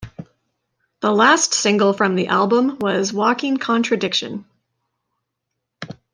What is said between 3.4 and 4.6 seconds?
Contradiction".